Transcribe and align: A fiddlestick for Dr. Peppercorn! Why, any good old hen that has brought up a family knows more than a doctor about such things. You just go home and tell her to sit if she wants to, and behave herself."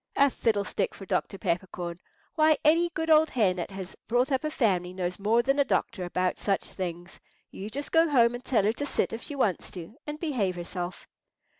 A 0.15 0.31
fiddlestick 0.31 0.95
for 0.95 1.05
Dr. 1.05 1.37
Peppercorn! 1.37 1.99
Why, 2.33 2.57
any 2.65 2.89
good 2.89 3.11
old 3.11 3.29
hen 3.29 3.57
that 3.57 3.69
has 3.69 3.93
brought 4.07 4.31
up 4.31 4.43
a 4.43 4.49
family 4.49 4.93
knows 4.93 5.19
more 5.19 5.43
than 5.43 5.59
a 5.59 5.63
doctor 5.63 6.03
about 6.05 6.39
such 6.39 6.65
things. 6.65 7.19
You 7.51 7.69
just 7.69 7.91
go 7.91 8.09
home 8.09 8.33
and 8.33 8.43
tell 8.43 8.63
her 8.63 8.73
to 8.73 8.85
sit 8.87 9.13
if 9.13 9.21
she 9.21 9.35
wants 9.35 9.69
to, 9.69 9.95
and 10.07 10.19
behave 10.19 10.55
herself." 10.55 11.07